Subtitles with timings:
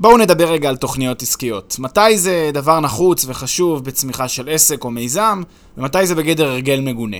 [0.00, 1.76] בואו נדבר רגע על תוכניות עסקיות.
[1.78, 5.42] מתי זה דבר נחוץ וחשוב בצמיחה של עסק או מיזם,
[5.78, 7.16] ומתי זה בגדר הרגל מגונה.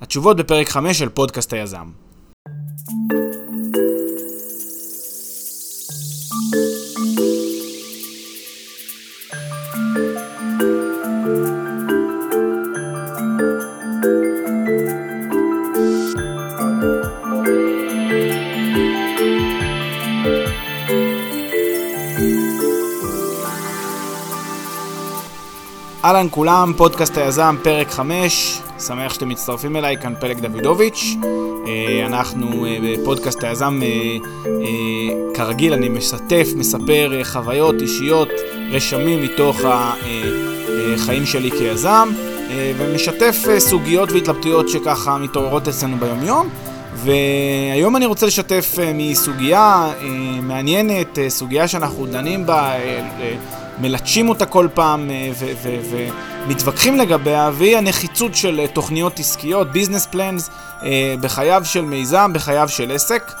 [0.00, 1.86] התשובות בפרק 5 של פודקאסט היזם.
[26.08, 31.16] אהלן כולם, פודקאסט היזם, פרק 5, שמח שאתם מצטרפים אליי, כאן פלג דוידוביץ'.
[31.66, 34.58] אה, אנחנו אה, בפודקאסט היזם, אה,
[35.34, 38.28] כרגיל, אני משתף, מספר חוויות אישיות,
[38.70, 39.56] רשמים מתוך
[40.94, 42.08] החיים שלי כיזם,
[42.78, 46.48] ומשתף סוגיות והתלבטויות שככה מתעוררות אצלנו ביומיום.
[46.94, 49.88] והיום אני רוצה לשתף מסוגיה
[50.42, 52.72] מעניינת, סוגיה שאנחנו דנים בה
[53.80, 55.30] מלטשים אותה כל פעם אה,
[56.46, 60.50] ומתווכחים לגביה, והיא הנחיצות של אה, תוכניות עסקיות, ביזנס פלנס,
[60.82, 63.32] אה, בחייו של מיזם, בחייו של עסק.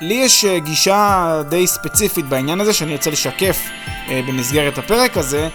[0.00, 3.58] לי יש גישה די ספציפית בעניין הזה שאני רוצה לשקף
[4.08, 5.48] במסגרת הפרק הזה,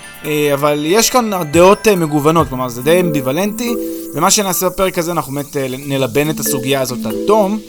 [0.53, 3.75] אבל יש כאן דעות מגוונות, כלומר זה די אמביוולנטי,
[4.15, 7.59] ומה שנעשה בפרק הזה אנחנו באמת נלבן את הסוגיה הזאת עד תום.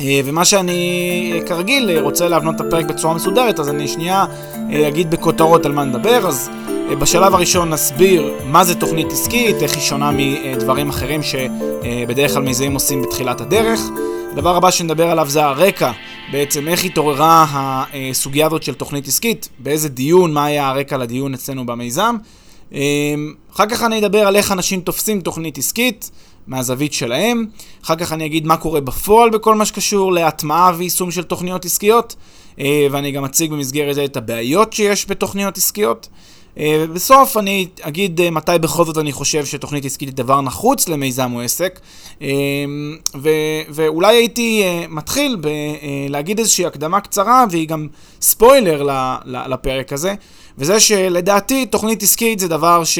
[0.00, 4.24] אה, ומה שאני כרגיל רוצה להבנות את הפרק בצורה מסודרת, אז אני שנייה
[4.72, 6.28] אה, אגיד בכותרות על מה נדבר.
[6.28, 6.50] אז
[6.90, 12.42] אה, בשלב הראשון נסביר מה זה תוכנית עסקית, איך היא שונה מדברים אחרים שבדרך כלל
[12.42, 13.80] מיזמים עושים בתחילת הדרך.
[14.32, 15.92] הדבר הבא שנדבר עליו זה הרקע,
[16.32, 17.46] בעצם איך התעוררה
[18.10, 22.16] הסוגיה הזאת של תוכנית עסקית, באיזה דיון, מה היה הרקע לדיון אצלנו במיזם.
[23.54, 26.10] אחר כך אני אדבר על איך אנשים תופסים תוכנית עסקית.
[26.50, 27.46] מהזווית שלהם.
[27.84, 32.16] אחר כך אני אגיד מה קורה בפועל בכל מה שקשור להטמעה ויישום של תוכניות עסקיות,
[32.60, 36.08] אה, ואני גם אציג במסגרת זה את הבעיות שיש בתוכניות עסקיות.
[36.58, 40.88] אה, ובסוף אני אגיד אה, מתי בכל זאת אני חושב שתוכנית עסקית היא דבר נחוץ
[40.88, 41.80] למיזם או עסק.
[43.14, 47.88] ו- ואולי הייתי מתחיל בלהגיד איזושהי הקדמה קצרה, והיא גם
[48.20, 48.82] ספוילר
[49.24, 50.14] לפרק הזה,
[50.58, 52.98] וזה שלדעתי תוכנית עסקית זה דבר ש...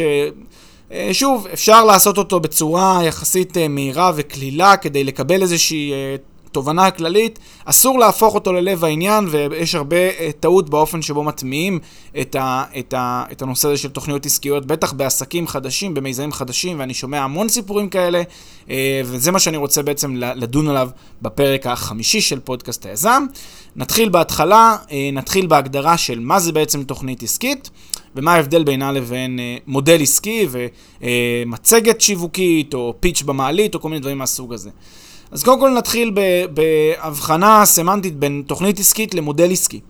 [0.93, 6.17] אה, שוב, אפשר לעשות אותו בצורה יחסית אה, מהירה וקלילה כדי לקבל איזושהי אה,
[6.53, 9.97] תובנה כללית, אסור להפוך אותו ללב העניין, ויש הרבה
[10.41, 11.79] טעות באופן שבו מטמיעים
[12.21, 16.81] את, ה, את, ה, את הנושא הזה של תוכניות עסקיות, בטח בעסקים חדשים, במיזמים חדשים,
[16.81, 18.23] ואני שומע המון סיפורים כאלה,
[19.05, 20.89] וזה מה שאני רוצה בעצם לדון עליו
[21.23, 23.25] בפרק החמישי של פודקאסט היזם.
[23.77, 24.77] נתחיל בהתחלה,
[25.13, 27.71] נתחיל בהגדרה של מה זה בעצם תוכנית עסקית.
[28.17, 30.47] ומה ההבדל בינה לבין אה, מודל עסקי
[31.01, 34.71] ומצגת שיווקית, או פיץ' במעלית, או כל מיני דברים מהסוג הזה.
[35.31, 36.15] אז קודם כל נתחיל
[36.55, 39.81] בהבחנה סמנטית בין תוכנית עסקית למודל עסקי.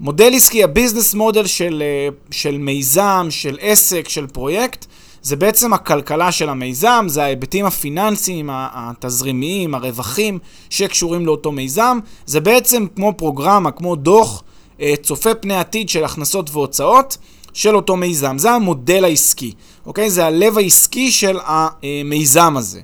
[0.00, 4.86] מודל עסקי, הביזנס מודל של, אה, של מיזם, של עסק, של פרויקט,
[5.22, 10.38] זה בעצם הכלכלה של המיזם, זה ההיבטים הפיננסיים, התזרימיים, הרווחים
[10.70, 11.98] שקשורים לאותו מיזם.
[12.26, 14.42] זה בעצם כמו פרוגרמה, כמו דוח
[14.80, 17.16] אה, צופה פני עתיד של הכנסות והוצאות.
[17.56, 18.38] של אותו מיזם.
[18.38, 19.52] זה המודל העסקי,
[19.86, 20.10] אוקיי?
[20.10, 22.80] זה הלב העסקי של המיזם הזה.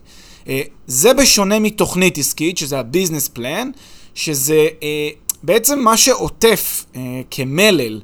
[0.48, 3.70] אה, זה בשונה מתוכנית עסקית, שזה הביזנס פלן,
[4.14, 5.08] שזה אה,
[5.42, 7.00] בעצם מה שעוטף אה,
[7.30, 8.00] כמלל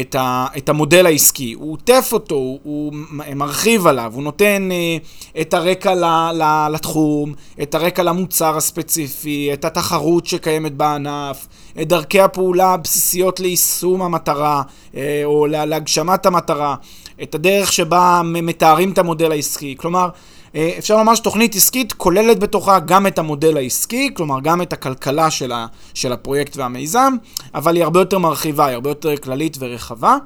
[0.00, 1.52] את, ה, את המודל העסקי.
[1.52, 2.92] הוא עוטף אותו, הוא, הוא
[3.34, 6.04] מרחיב עליו, הוא נותן uh, את הרקע ל,
[6.42, 11.46] ל, לתחום, את הרקע למוצר הספציפי, את התחרות שקיימת בענף,
[11.80, 14.62] את דרכי הפעולה הבסיסיות ליישום המטרה,
[14.92, 16.74] uh, או להגשמת המטרה,
[17.22, 19.74] את הדרך שבה מתארים את המודל העסקי.
[19.78, 20.10] כלומר, אה,
[20.56, 25.52] אפשר לומר שתוכנית עסקית כוללת בתוכה גם את המודל העסקי, כלומר גם את הכלכלה של,
[25.52, 27.12] ה, של הפרויקט והמיזם,
[27.54, 30.16] אבל היא הרבה יותר מרחיבה, היא הרבה יותר כללית ורחבה.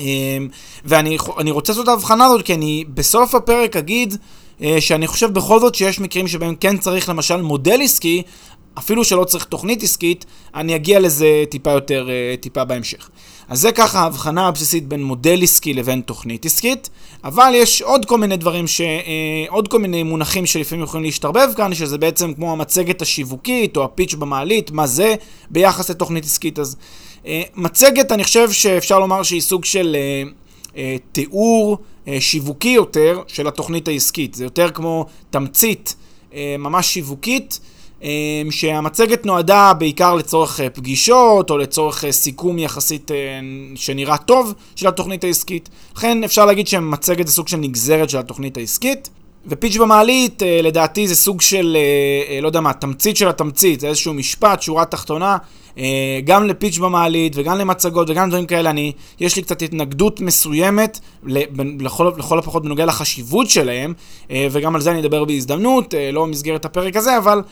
[0.00, 0.38] אה,
[0.84, 4.16] ואני רוצה לעשות את ההבחנה הזאת, כי אני בסוף הפרק אגיד
[4.62, 8.22] אה, שאני חושב בכל זאת שיש מקרים שבהם כן צריך למשל מודל עסקי,
[8.78, 12.08] אפילו שלא צריך תוכנית עסקית, אני אגיע לזה טיפה יותר,
[12.40, 13.10] טיפה בהמשך.
[13.48, 16.90] אז זה ככה ההבחנה הבסיסית בין מודל עסקי לבין תוכנית עסקית,
[17.24, 18.80] אבל יש עוד כל מיני דברים, ש...
[18.80, 23.84] אה, עוד כל מיני מונחים שלפעמים יכולים להשתרבב כאן, שזה בעצם כמו המצגת השיווקית או
[23.84, 25.14] הפיץ' במעלית, מה זה
[25.50, 26.58] ביחס לתוכנית עסקית.
[26.58, 26.76] אז
[27.26, 29.96] אה, מצגת, אני חושב שאפשר לומר שהיא סוג של
[30.76, 31.78] אה, תיאור
[32.20, 34.34] שיווקי יותר של התוכנית העסקית.
[34.34, 35.94] זה יותר כמו תמצית
[36.58, 37.60] ממש שיווקית.
[38.02, 43.16] אמ, שהמצגת נועדה בעיקר לצורך אה, פגישות או לצורך אה, סיכום יחסית אה,
[43.74, 45.68] שנראה טוב של התוכנית העסקית.
[45.96, 49.10] לכן אפשר להגיד שמצגת זה סוג של נגזרת של התוכנית העסקית.
[49.48, 51.76] ופיץ' במעלית, לדעתי זה סוג של,
[52.42, 55.36] לא יודע מה, תמצית של התמצית, זה איזשהו משפט, שורה תחתונה,
[56.24, 61.00] גם לפיץ' במעלית וגם למצגות וגם דברים כאלה, אני, יש לי קצת התנגדות מסוימת,
[61.80, 63.94] לכל, לכל הפחות בנוגע לחשיבות שלהם,
[64.30, 67.42] אה, וגם על זה אני אדבר בהזדמנות, לא במסגרת הפרק הזה, אבל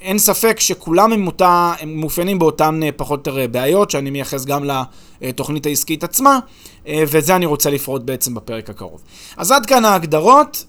[0.00, 4.64] אין ספק שכולם הם, אותה, הם מאופיינים באותן פחות או יותר בעיות, שאני מייחס גם
[5.20, 6.38] לתוכנית העסקית עצמה.
[6.88, 9.00] ואת זה אני רוצה לפרוט בעצם בפרק הקרוב.
[9.36, 10.64] אז עד כאן ההגדרות,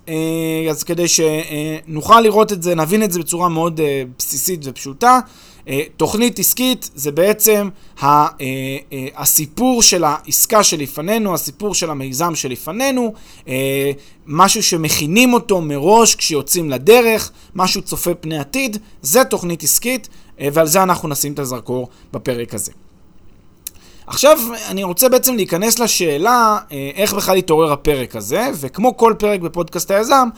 [0.69, 3.81] אז כדי שנוכל לראות את זה, נבין את זה בצורה מאוד
[4.17, 5.19] בסיסית ופשוטה.
[5.67, 7.69] אה, תוכנית עסקית זה בעצם
[8.03, 13.13] אה, אה, הסיפור של העסקה שלפנינו, הסיפור של המיזם שלפנינו,
[14.27, 20.09] משהו שמכינים אותו מראש כשיוצאים לדרך, משהו צופה פני עתיד, זה תוכנית עסקית,
[20.39, 22.71] ועל זה אנחנו נשים את הזרקור בפרק הזה.
[24.07, 24.39] עכשיו
[24.69, 26.57] אני רוצה בעצם להיכנס לשאלה
[26.95, 30.29] איך בכלל התעורר הפרק הזה, וכמו כל פרק בפודקאסט היזם,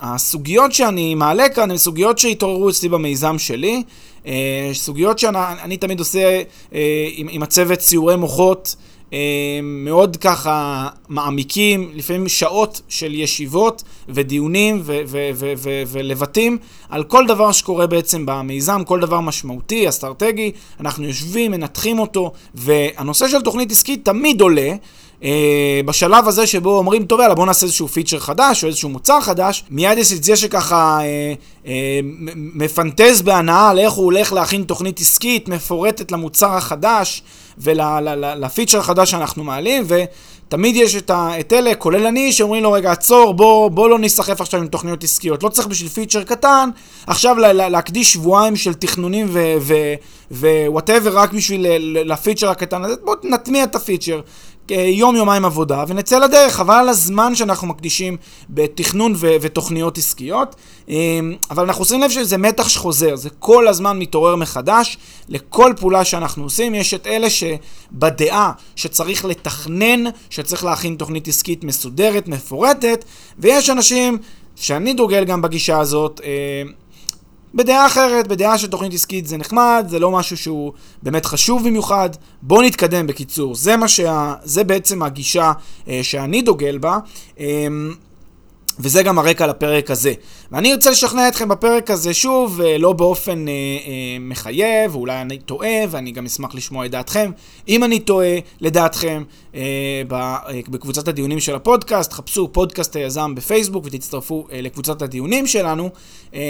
[0.00, 3.82] הסוגיות שאני מעלה כאן הן סוגיות שהתעוררו אצלי במיזם שלי,
[4.26, 6.42] אה, סוגיות שאני תמיד עושה
[6.74, 8.76] אה, עם, עם הצוות סיורי מוחות
[9.62, 14.82] מאוד ככה מעמיקים, לפעמים שעות של ישיבות ודיונים
[15.88, 16.58] ולבטים
[16.88, 23.28] על כל דבר שקורה בעצם במיזם, כל דבר משמעותי, אסטרטגי, אנחנו יושבים, מנתחים אותו, והנושא
[23.28, 24.72] של תוכנית עסקית תמיד עולה.
[25.22, 29.20] אה, בשלב הזה שבו אומרים, טוב יאללה בוא נעשה איזשהו פיצ'ר חדש או איזשהו מוצר
[29.20, 31.34] חדש, מיד יש את זה שככה אה,
[31.66, 32.00] אה,
[32.34, 37.22] מפנטז בהנאה על איך הוא הולך להכין תוכנית עסקית מפורטת למוצר החדש
[37.58, 42.72] ול feature החדש שאנחנו מעלים, ותמיד יש את, ה, את אלה, כולל אני, שאומרים לו,
[42.72, 45.42] רגע, עצור, בוא, בוא לא ניסחף עכשיו עם תוכניות עסקיות.
[45.42, 46.70] לא צריך בשביל feature קטן,
[47.06, 49.28] עכשיו לה, לה, להקדיש שבועיים של תכנונים
[50.30, 51.66] ו whatever רק בשביל
[52.04, 54.20] ל feature הקטן הזה, בוא נטמיע את ה feature.
[54.70, 58.16] יום-יומיים עבודה, ונצא לדרך, חבל על הזמן שאנחנו מקדישים
[58.50, 60.56] בתכנון ו- ותוכניות עסקיות.
[60.88, 64.98] אמ, אבל אנחנו עושים לב שזה מתח שחוזר, זה כל הזמן מתעורר מחדש.
[65.28, 72.28] לכל פעולה שאנחנו עושים, יש את אלה שבדעה שצריך לתכנן, שצריך להכין תוכנית עסקית מסודרת,
[72.28, 73.04] מפורטת,
[73.38, 74.18] ויש אנשים
[74.56, 76.72] שאני דוגל גם בגישה הזאת, אמ,
[77.56, 80.72] בדעה אחרת, בדעה של תוכנית עסקית זה נחמד, זה לא משהו שהוא
[81.02, 82.10] באמת חשוב במיוחד.
[82.42, 85.52] בואו נתקדם בקיצור, זה, שה, זה בעצם הגישה
[85.88, 86.98] אה, שאני דוגל בה.
[87.40, 87.66] אה,
[88.80, 90.12] וזה גם הרקע לפרק הזה.
[90.52, 95.38] ואני רוצה לשכנע אתכם בפרק הזה שוב, אה, לא באופן אה, אה, מחייב, ואולי אני
[95.38, 97.30] טועה, ואני גם אשמח לשמוע את דעתכם.
[97.68, 99.22] אם אני טועה, לדעתכם,
[99.54, 100.02] אה,
[100.68, 105.90] בקבוצת הדיונים של הפודקאסט, חפשו פודקאסט היזם בפייסבוק ותצטרפו אה, לקבוצת הדיונים שלנו,
[106.34, 106.40] אה,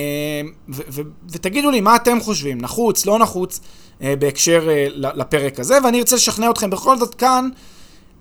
[0.69, 3.61] ו- ו- ותגידו לי מה אתם חושבים, נחוץ, לא נחוץ,
[4.03, 7.49] אה, בהקשר אה, לפרק הזה, ואני ארצה לשכנע אתכם בכל זאת כאן.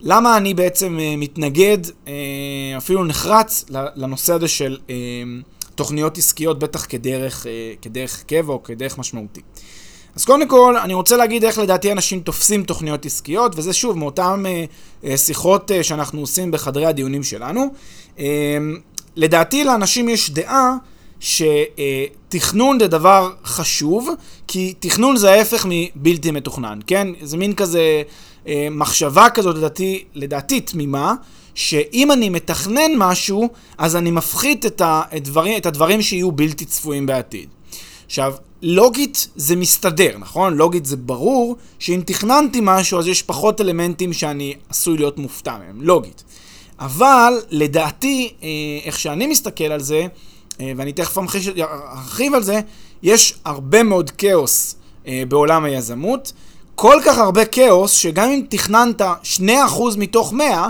[0.02, 2.10] למה אני בעצם uh, מתנגד, uh,
[2.78, 4.92] אפילו נחרץ, לנושא הזה של uh,
[5.76, 7.46] תוכניות עסקיות, בטח כדרך,
[7.82, 9.42] כדרך קבע או כדרך משמעותי.
[10.16, 14.44] אז קודם כל, אני רוצה להגיד איך לדעתי אנשים תופסים תוכניות עסקיות, וזה שוב מאותן
[15.16, 17.74] שיחות שאנחנו עושים בחדרי הדיונים שלנו.
[19.16, 20.76] לדעתי לאנשים יש דעה
[21.20, 24.10] שתכנון זה דבר חשוב,
[24.48, 27.08] כי תכנון זה ההפך מבלתי מתוכנן, כן?
[27.22, 28.02] זה מין כזה
[28.48, 31.14] אה, מחשבה כזאת, לדעתי, לדעתי תמימה,
[31.56, 37.50] שאם אני מתכנן משהו, אז אני מפחית את הדברים, את הדברים שיהיו בלתי צפויים בעתיד.
[38.06, 40.54] עכשיו, לוגית זה מסתדר, נכון?
[40.54, 45.82] לוגית זה ברור שאם תכננתי משהו אז יש פחות אלמנטים שאני עשוי להיות מופתע מהם,
[45.82, 46.24] לוגית.
[46.80, 48.48] אבל לדעתי, אה,
[48.86, 50.08] איך שאני מסתכל על זה,
[50.60, 52.60] אה, ואני תכף ארחיב על זה,
[53.04, 54.76] יש הרבה מאוד כאוס
[55.28, 56.34] בעולם היזמות.
[56.76, 59.44] כל כך הרבה כאוס, שגם אם תכננת 2%
[59.98, 60.68] מתוך 100,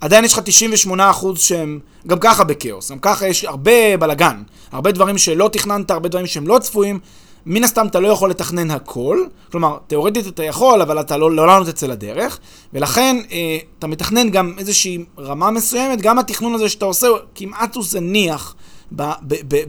[0.00, 0.40] עדיין יש לך
[0.88, 2.90] 98% שהם גם ככה בכאוס.
[2.90, 4.42] גם ככה יש הרבה בלאגן.
[4.72, 6.98] הרבה דברים שלא תכננת, הרבה דברים שהם לא צפויים.
[7.46, 11.60] מן הסתם אתה לא יכול לתכנן הכל, כלומר, תאורטית אתה יכול, אבל אתה לא לעולם
[11.60, 12.38] לא תצא לדרך,
[12.72, 17.84] ולכן אה, אתה מתכנן גם איזושהי רמה מסוימת, גם התכנון הזה שאתה עושה כמעט הוא
[17.84, 18.54] זניח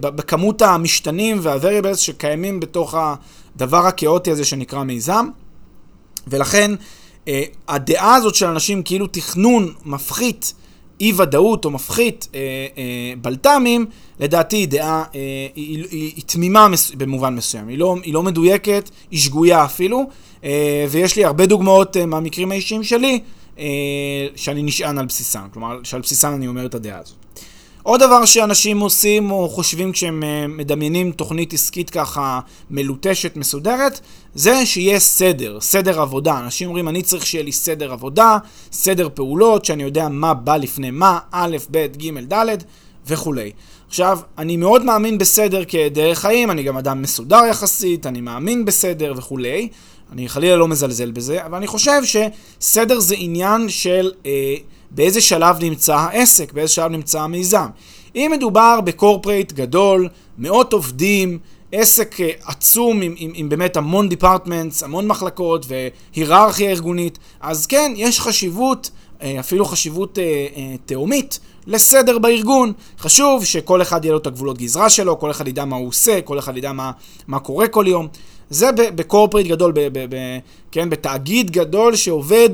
[0.01, 2.95] בכמות המשתנים וה-variables שקיימים בתוך
[3.55, 5.27] הדבר הכאוטי הזה שנקרא מיזם.
[6.27, 6.71] ולכן
[7.27, 10.53] אה, הדעה הזאת של אנשים כאילו תכנון מפחית
[11.01, 12.39] אי ודאות או מפחית אה,
[12.77, 13.85] אה, בלת"מים,
[14.19, 18.23] לדעתי היא דעה, אה, היא, היא, היא תמימה מס, במובן מסוים, היא לא, היא לא
[18.23, 20.09] מדויקת, היא שגויה אפילו,
[20.43, 23.19] אה, ויש לי הרבה דוגמאות אה, מהמקרים האישיים שלי
[23.59, 23.65] אה,
[24.35, 27.20] שאני נשען על בסיסן, כלומר שעל בסיסן אני אומר את הדעה הזאת.
[27.83, 32.39] עוד דבר שאנשים עושים או חושבים כשהם אה, מדמיינים תוכנית עסקית ככה
[32.71, 33.99] מלוטשת, מסודרת,
[34.35, 36.39] זה שיהיה סדר, סדר עבודה.
[36.39, 38.37] אנשים אומרים, אני צריך שיהיה לי סדר עבודה,
[38.71, 42.57] סדר פעולות, שאני יודע מה בא לפני מה, א', ב', ג', ד'
[43.07, 43.51] וכולי.
[43.87, 49.13] עכשיו, אני מאוד מאמין בסדר כדרך חיים, אני גם אדם מסודר יחסית, אני מאמין בסדר
[49.17, 49.69] וכולי.
[50.11, 54.55] אני חלילה לא מזלזל בזה, אבל אני חושב שסדר זה עניין של אה,
[54.95, 57.67] באיזה שלב נמצא העסק, באיזה שלב נמצא המיזם.
[58.15, 60.07] אם מדובר ב corporate גדול,
[60.37, 61.39] מאות עובדים,
[61.71, 67.93] עסק אה, עצום עם, עם, עם באמת המון departments, המון מחלקות והיררכיה ארגונית, אז כן,
[67.95, 72.73] יש חשיבות, אה, אפילו חשיבות אה, תהומית, לסדר בארגון.
[72.99, 76.21] חשוב שכל אחד יהיה לו את הגבולות גזרה שלו, כל אחד ידע מה הוא עושה,
[76.21, 76.91] כל אחד ידע מה,
[77.27, 78.07] מה קורה כל יום.
[78.49, 80.17] זה ב corporate גדול, ב, ב, ב,
[80.71, 82.49] כן, בתאגיד גדול שעובד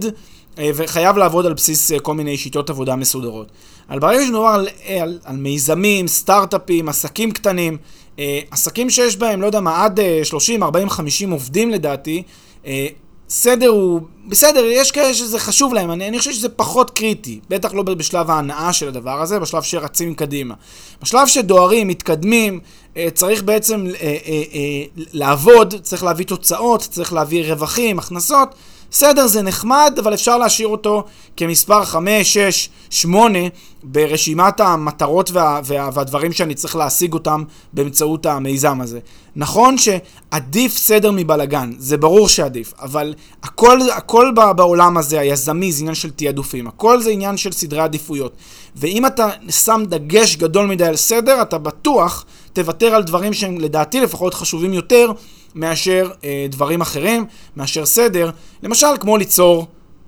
[0.75, 3.51] וחייב לעבוד על בסיס כל מיני שיטות עבודה מסודרות.
[3.89, 4.67] אבל ברגע שמדובר על,
[5.01, 7.77] על, על מיזמים, סטארט-אפים, עסקים קטנים,
[8.19, 12.23] אה, עסקים שיש בהם, לא יודע מה, עד 30, 40, 50 עובדים לדעתי,
[12.65, 12.87] אה,
[13.29, 17.73] סדר הוא, בסדר, יש כאלה שזה חשוב להם, אני, אני חושב שזה פחות קריטי, בטח
[17.73, 20.53] לא בשלב ההנאה של הדבר הזה, בשלב שרצים קדימה.
[21.01, 22.59] בשלב שדוהרים, מתקדמים,
[22.97, 28.55] אה, צריך בעצם אה, אה, אה, לעבוד, צריך להביא תוצאות, צריך להביא רווחים, הכנסות.
[28.91, 31.03] בסדר, זה נחמד, אבל אפשר להשאיר אותו
[31.37, 33.39] כמספר 5, 6, 8
[33.83, 38.99] ברשימת המטרות וה, וה, והדברים שאני צריך להשיג אותם באמצעות המיזם הזה.
[39.35, 43.13] נכון שעדיף סדר מבלגן, זה ברור שעדיף, אבל
[43.43, 48.33] הכל, הכל בעולם הזה, היזמי, זה עניין של תעדופים, הכל זה עניין של סדרי עדיפויות.
[48.75, 54.01] ואם אתה שם דגש גדול מדי על סדר, אתה בטוח תוותר על דברים שהם לדעתי
[54.01, 55.11] לפחות חשובים יותר
[55.57, 57.25] מאשר אה, דברים אחרים,
[57.57, 58.31] מאשר סדר.
[58.63, 59.67] למשל, כמו ליצור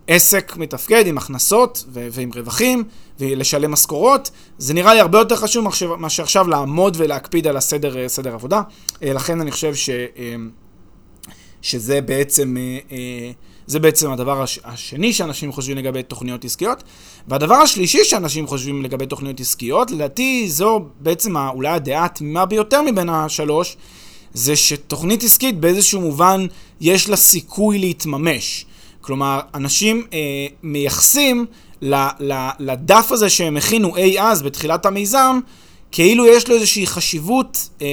[0.10, 2.84] עסק מתפקד עם הכנסות ו- ועם רווחים
[3.20, 5.66] ולשלם משכורות, זה נראה לי הרבה יותר חשוב
[5.98, 8.62] מאשר עכשיו לעמוד ולהקפיד על הסדר אה, סדר עבודה.
[9.04, 9.90] אה, לכן אני חושב ש...
[9.90, 10.36] אה,
[11.62, 12.56] שזה בעצם,
[13.68, 16.84] זה בעצם הדבר הש, השני שאנשים חושבים לגבי תוכניות עסקיות.
[17.28, 23.10] והדבר השלישי שאנשים חושבים לגבי תוכניות עסקיות, לדעתי זו בעצם אולי הדעה התמימה ביותר מבין
[23.10, 23.78] השלוש,
[24.34, 26.46] זה שתוכנית עסקית באיזשהו מובן
[26.82, 28.66] יש לה סיכוי להתממש.
[29.02, 30.20] כלומר, אנשים אה,
[30.64, 31.46] מייחסים
[31.82, 35.40] ל, ל, לדף הזה שהם הכינו אי אז בתחילת המיזם,
[35.92, 37.88] כאילו יש לו איזושהי חשיבות אה,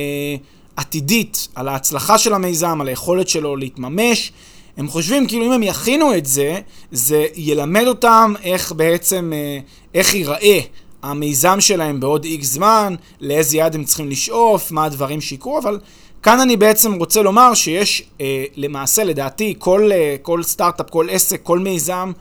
[0.77, 4.33] עתידית על ההצלחה של המיזם, על היכולת שלו להתממש.
[4.77, 6.61] הם חושבים כאילו אם הם יכינו את זה,
[6.93, 9.59] זה ילמד אותם איך בעצם, אה,
[9.95, 10.61] איך ייראה
[11.03, 15.79] המיזם שלהם בעוד איקס זמן, לאיזה יעד הם צריכים לשאוף, מה הדברים שיקרו, אבל
[16.27, 21.43] כאן אני בעצם רוצה לומר שיש אה, למעשה, לדעתי, כל, אה, כל סטארט-אפ, כל עסק,
[21.43, 22.13] כל מיזם,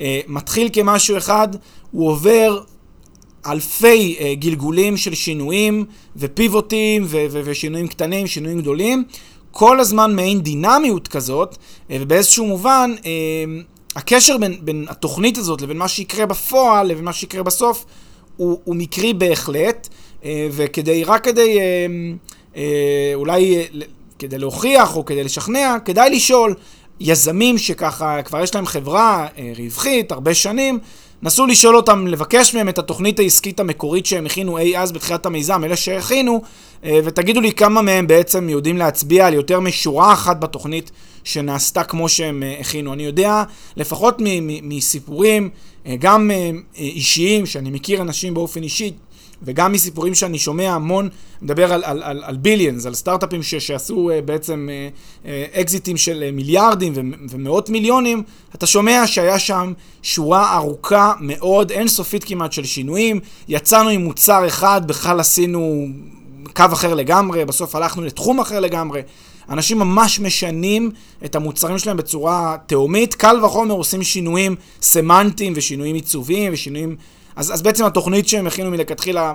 [0.00, 1.48] אה, מתחיל כמשהו אחד,
[1.90, 2.60] הוא עובר
[3.46, 5.84] אלפי אה, גלגולים של שינויים
[6.16, 9.04] ופיבוטים ו- ו- ושינויים קטנים, שינויים גדולים,
[9.50, 11.56] כל הזמן מעין דינמיות כזאת,
[11.90, 13.10] אה, ובאיזשהו מובן, אה,
[13.96, 17.84] הקשר בין, בין התוכנית הזאת לבין מה שיקרה בפועל, לבין מה שיקרה בסוף,
[18.36, 19.88] הוא, הוא מקרי בהחלט,
[20.24, 21.58] אה, וכדי, רק כדי...
[22.56, 23.64] אה, אה, אולי אה,
[24.18, 26.54] כדי להוכיח או כדי לשכנע, כדאי לשאול
[27.00, 30.78] יזמים שככה כבר יש להם חברה אה, רווחית הרבה שנים,
[31.22, 35.64] נסו לשאול אותם, לבקש מהם את התוכנית העסקית המקורית שהם הכינו אי אז בתחילת המיזם,
[35.64, 36.42] אלה שהכינו,
[36.84, 40.90] ותגידו לי כמה מהם בעצם יודעים להצביע על יותר משורה אחת בתוכנית
[41.24, 42.92] שנעשתה כמו שהם הכינו.
[42.92, 43.42] אני יודע,
[43.76, 44.16] לפחות
[44.62, 45.50] מסיפורים,
[45.98, 46.30] גם
[46.76, 48.92] אישיים, שאני מכיר אנשים באופן אישי,
[49.42, 51.08] וגם מסיפורים שאני שומע המון,
[51.42, 54.68] מדבר על, על, על, על ביליאנס, על סטארט-אפים ש, שעשו uh, בעצם
[55.22, 55.26] uh,
[55.56, 57.00] uh, של uh, מיליארדים ו,
[57.30, 58.22] ומאות מיליונים,
[58.54, 59.72] אתה שומע שהיה שם
[60.02, 65.86] שורה ארוכה מאוד, אינסופית כמעט של שינויים, יצאנו עם מוצר אחד, בכלל עשינו
[66.56, 69.02] קו אחר לגמרי, בסוף הלכנו לתחום אחר לגמרי.
[69.48, 70.90] אנשים ממש משנים
[71.24, 76.96] את המוצרים שלהם בצורה תהומית, קל וחומר עושים שינויים סמנטיים ושינויים עיצוביים ושינויים
[77.36, 79.34] אז, אז בעצם התוכנית שהם הכינו מלכתחילה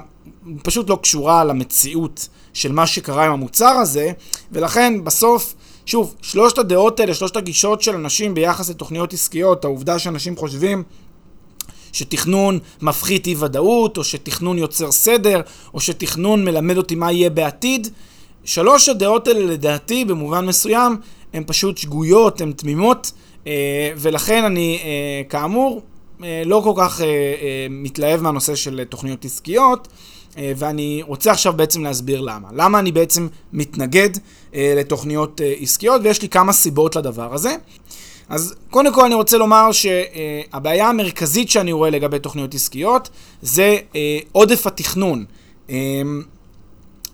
[0.64, 4.12] פשוט לא קשורה למציאות של מה שקרה עם המוצר הזה,
[4.52, 5.54] ולכן בסוף,
[5.86, 10.84] שוב, שלושת הדעות האלה, שלושת הגישות של אנשים ביחס לתוכניות עסקיות, העובדה שאנשים חושבים
[11.92, 15.42] שתכנון מפחית אי ודאות, או שתכנון יוצר סדר,
[15.74, 17.88] או שתכנון מלמד אותי מה יהיה בעתיד,
[18.44, 20.98] שלוש הדעות האלה לדעתי במובן מסוים
[21.34, 23.12] הן פשוט שגויות, הן תמימות,
[23.48, 25.82] אה, ולכן אני אה, כאמור
[26.46, 29.88] לא כל כך אה, אה, מתלהב מהנושא של תוכניות עסקיות,
[30.58, 32.48] ואני רוצה עכשיו בעצם להסביר למה.
[32.54, 34.10] למה אני בעצם מתנגד
[34.54, 37.56] לתוכניות עסקיות, ויש לי כמה סיבות לדבר הזה.
[38.30, 43.10] אז קודם כל אני רוצה לומר שהבעיה המרכזית שאני רואה לגבי תוכניות עסקיות
[43.42, 43.78] זה
[44.32, 45.26] עודף התכנון.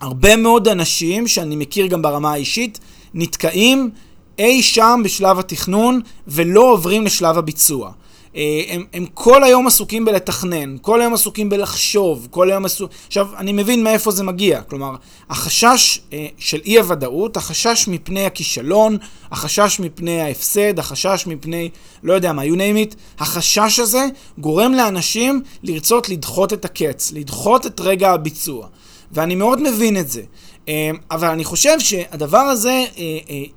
[0.00, 2.78] הרבה מאוד אנשים שאני מכיר גם ברמה האישית
[3.14, 3.90] נתקעים
[4.38, 7.92] אי שם בשלב התכנון ולא עוברים לשלב הביצוע.
[8.36, 12.96] אה, הם, הם כל היום עסוקים בלתכנן, כל היום עסוקים בלחשוב, כל היום עסוקים...
[13.06, 14.62] עכשיו, אני מבין מאיפה זה מגיע.
[14.62, 14.94] כלומר,
[15.30, 18.96] החשש אה, של אי-הוודאות, החשש מפני הכישלון,
[19.30, 21.70] החשש מפני ההפסד, החשש מפני,
[22.02, 24.06] לא יודע מה, you name it, החשש הזה
[24.38, 28.66] גורם לאנשים לרצות לדחות את הקץ, לדחות את רגע הביצוע.
[29.12, 30.22] ואני מאוד מבין את זה.
[30.68, 32.84] אה, אבל אני חושב שהדבר הזה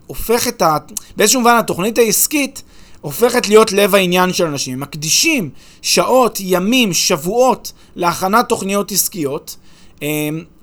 [0.07, 0.77] הופך את ה...
[1.17, 2.63] באיזשהו מובן התוכנית העסקית
[3.01, 4.74] הופכת להיות לב העניין של אנשים.
[4.74, 5.50] הם מקדישים
[5.82, 9.56] שעות, ימים, שבועות להכנת תוכניות עסקיות,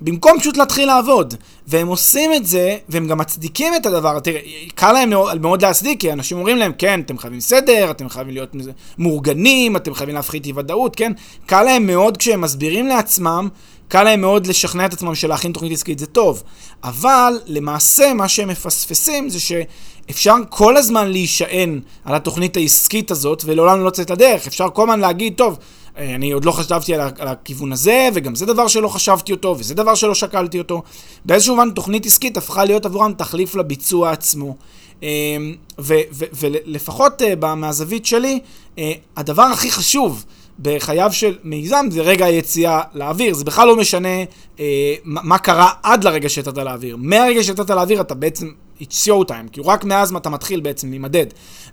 [0.01, 1.33] במקום פשוט להתחיל לעבוד.
[1.67, 4.19] והם עושים את זה, והם גם מצדיקים את הדבר.
[4.19, 4.39] תראה,
[4.75, 5.09] קל להם
[5.41, 8.55] מאוד להצדיק, כי אנשים אומרים להם, כן, אתם חייבים סדר, אתם חייבים להיות
[8.97, 11.11] מאורגנים, אתם חייבים להפחית אי ודאות, כן?
[11.45, 13.49] קל להם מאוד כשהם מסבירים לעצמם
[13.87, 16.43] קל להם מאוד לשכנע את עצמם שלהכין תוכנית עסקית זה טוב.
[16.83, 23.79] אבל למעשה מה שהם מפספסים זה שאפשר כל הזמן להישען על התוכנית העסקית הזאת ולעולם
[23.79, 24.47] לא לצאת לדרך.
[24.47, 25.57] אפשר כל הזמן להגיד, טוב,
[25.97, 29.75] אני עוד לא חשבתי על, על הכיוון הזה, וגם זה דבר שלא חשבתי אותו, וזה
[29.75, 30.83] דבר שלא שקלתי אותו.
[31.25, 34.55] באיזשהו מובן תוכנית עסקית הפכה להיות עבורם תחליף לביצוע עצמו.
[35.03, 35.55] אמ,
[36.33, 38.39] ולפחות אה, מהזווית שלי,
[38.77, 40.25] אה, הדבר הכי חשוב
[40.59, 43.33] בחייו של מיזם זה רגע היציאה לאוויר.
[43.33, 44.23] זה בכלל לא משנה
[44.59, 46.97] אה, מה קרה עד לרגע שיצאת לאוויר.
[46.99, 48.47] מהרגע שיצאת לאוויר אתה בעצם,
[48.81, 51.25] it's show time, כי רק מאז אתה מתחיל בעצם להימדד.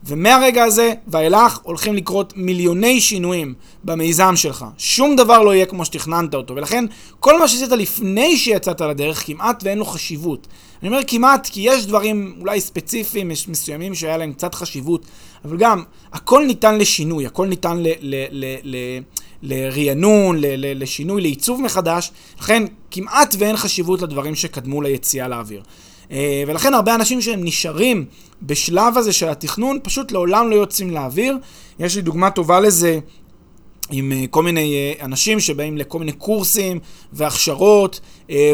[0.04, 4.64] ומהרגע הזה ואילך הולכים לקרות מיליוני שינויים במיזם שלך.
[4.78, 6.84] שום דבר לא יהיה כמו שתכננת אותו, ולכן
[7.20, 10.46] כל מה שעשית לפני שיצאת לדרך כמעט ואין לו חשיבות.
[10.84, 15.06] אני אומר כמעט כי יש דברים אולי ספציפיים, יש מסוימים שהיה להם קצת חשיבות,
[15.44, 17.82] אבל גם הכל ניתן לשינוי, הכל ניתן
[19.42, 25.62] לרענון, לשינוי, לעיצוב מחדש, לכן כמעט ואין חשיבות לדברים שקדמו ליציאה לאוויר.
[26.10, 28.04] אה, ולכן הרבה אנשים שהם נשארים
[28.42, 31.38] בשלב הזה של התכנון, פשוט לעולם לא יוצאים לאוויר.
[31.78, 32.98] יש לי דוגמה טובה לזה
[33.90, 36.78] עם אה, כל מיני אה, אנשים שבאים לכל מיני קורסים
[37.12, 38.00] והכשרות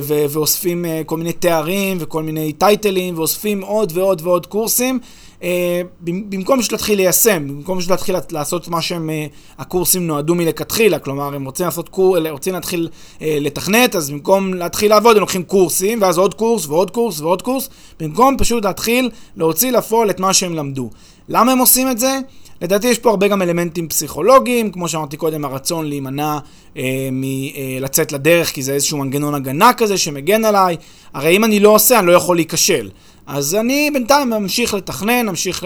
[0.05, 4.99] ואוספים כל מיני תארים וכל מיני טייטלים ואוספים עוד ועוד ועוד קורסים
[5.43, 9.27] אה, במקום שתתחיל ליישם, במקום שתתחיל לעשות מה שהם, אה,
[9.59, 12.89] הקורסים נועדו מלכתחילה, כלומר הם רוצים לעשות קור, רוצים להתחיל
[13.23, 17.43] אה, לתכנת, אז במקום להתחיל לעבוד הם לוקחים קורסים, ואז עוד קורס ועוד קורס ועוד
[17.43, 17.69] קורס,
[18.01, 20.91] במקום פשוט להתחיל להוציא לפועל את מה שהם למדו.
[21.29, 22.19] למה הם עושים את זה?
[22.63, 26.39] לדעתי יש פה הרבה גם אלמנטים פסיכולוגיים, כמו שאמרתי קודם, הרצון להימנע
[26.77, 30.77] אה, מלצאת לדרך, כי זה איזשהו מנגנון הגנה כזה שמגן עליי.
[31.15, 32.91] הרי אם אני לא עושה, אני לא יכול להיכשל.
[33.27, 35.65] אז אני בינתיים ממשיך לתכנן, ממשיך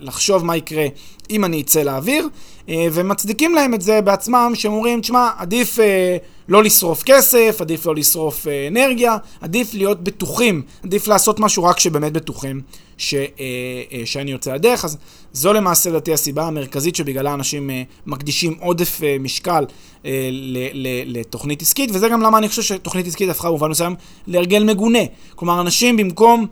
[0.00, 0.86] לחשוב מה יקרה
[1.30, 2.28] אם אני אצא לאוויר,
[2.68, 6.16] אה, ומצדיקים להם את זה בעצמם, שהם אומרים, תשמע, עדיף אה,
[6.48, 11.78] לא לשרוף כסף, עדיף לא לשרוף אה, אנרגיה, עדיף להיות בטוחים, עדיף לעשות משהו רק
[11.78, 12.60] שבאמת בטוחים
[12.98, 13.14] ש,
[14.04, 14.84] שאני יוצא לדרך.
[14.84, 14.98] אז
[15.32, 17.70] זו למעשה לדעתי הסיבה המרכזית שבגללה אנשים
[18.06, 19.64] מקדישים עודף משקל
[21.06, 23.94] לתוכנית עסקית, וזה גם למה אני חושב שתוכנית עסקית הפכה במובן מסוים
[24.26, 25.02] להרגל מגונה.
[25.34, 26.46] כלומר, אנשים במקום...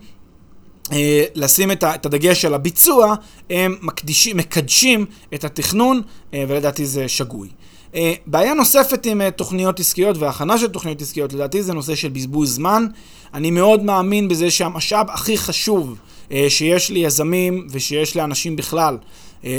[0.91, 3.15] אה, לשים את, הדגש על הביצוע,
[3.49, 6.01] הם מקדישים, מקדשים את התכנון,
[6.33, 7.49] אה, ולדעתי זה שגוי.
[7.95, 12.55] אה, בעיה נוספת עם תוכניות עסקיות והכנה של תוכניות עסקיות, לדעתי זה נושא של בזבוז
[12.55, 12.87] זמן.
[13.33, 15.95] אני מאוד מאמין בזה שהמשאב הכי חשוב
[16.49, 18.97] שיש ליזמים ושיש לאנשים בכלל,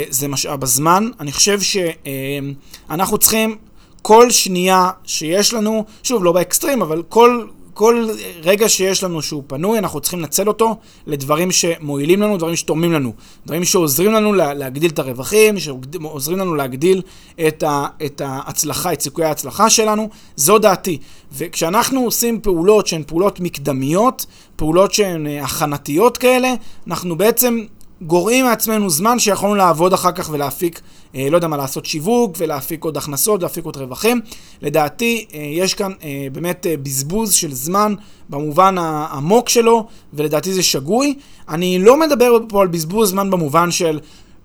[0.09, 1.09] זה משאב הזמן.
[1.19, 3.55] אני חושב שאנחנו צריכים
[4.01, 7.45] כל שנייה שיש לנו, שוב, לא באקסטרים, אבל כל...
[7.73, 8.07] כל
[8.43, 13.13] רגע שיש לנו שהוא פנוי, אנחנו צריכים לנצל אותו לדברים שמועילים לנו, דברים שתורמים לנו.
[13.45, 17.01] דברים שעוזרים לנו להגדיל את הרווחים, שעוזרים לנו להגדיל
[17.47, 20.09] את, ה, את ההצלחה, את סיכויי ההצלחה שלנו.
[20.35, 20.97] זו דעתי.
[21.31, 26.53] וכשאנחנו עושים פעולות שהן פעולות מקדמיות, פעולות שהן אה, הכנתיות כאלה,
[26.87, 27.65] אנחנו בעצם
[28.07, 30.81] גורעים מעצמנו זמן שיכולנו לעבוד אחר כך ולהפיק,
[31.15, 34.21] אה, לא יודע מה, לעשות שיווק ולהפיק עוד הכנסות, להפיק עוד רווחים.
[34.61, 37.93] לדעתי, אה, יש כאן אה, באמת בזבוז של זמן
[38.29, 41.15] במובן העמוק שלו, ולדעתי זה שגוי.
[41.49, 43.99] אני לא מדבר פה על בזבוז זמן במובן של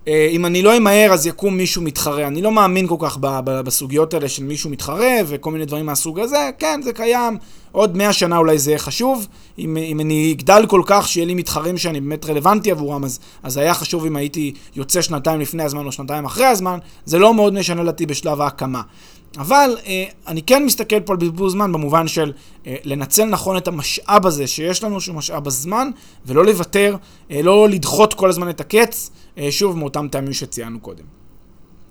[0.07, 2.27] אם אני לא אמהר אז יקום מישהו מתחרה.
[2.27, 6.49] אני לא מאמין כל כך בסוגיות האלה של מישהו מתחרה וכל מיני דברים מהסוג הזה.
[6.59, 7.37] כן, זה קיים.
[7.71, 9.27] עוד מאה שנה אולי זה יהיה חשוב.
[9.59, 13.57] אם, אם אני אגדל כל כך שיהיה לי מתחרים שאני באמת רלוונטי עבורם, אז, אז
[13.57, 16.79] היה חשוב אם הייתי יוצא שנתיים לפני הזמן או שנתיים אחרי הזמן.
[17.05, 18.81] זה לא מאוד משנה לדעתי בשלב ההקמה.
[19.37, 22.31] אבל אה, אני כן מסתכל פה על בזבוז זמן במובן של
[22.67, 25.89] אה, לנצל נכון את המשאב הזה שיש לנו, שהוא משאב הזמן,
[26.25, 26.95] ולא לוותר,
[27.31, 31.03] אה, לא לדחות כל הזמן את הקץ, אה, שוב מאותם טעמים שציינו קודם.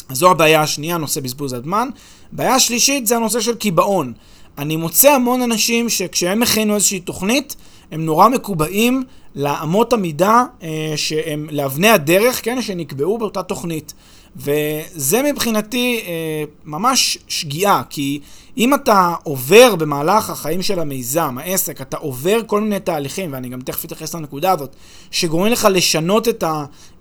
[0.08, 1.88] אז זו הבעיה השנייה, נושא בזבוז הזמן.
[2.32, 4.12] בעיה השלישית זה הנושא של קיבעון.
[4.58, 7.56] אני מוצא המון אנשים שכשהם הכינו איזושהי תוכנית,
[7.92, 13.94] הם נורא מקובעים לאמות המידה אה, שהם, לאבני הדרך, כן, שנקבעו באותה תוכנית.
[14.38, 18.20] וזה מבחינתי אה, ממש שגיאה, כי
[18.56, 23.60] אם אתה עובר במהלך החיים של המיזם, העסק, אתה עובר כל מיני תהליכים, ואני גם
[23.60, 24.76] תכף אתייחס לנקודה הזאת,
[25.10, 26.28] שגורמים לך לשנות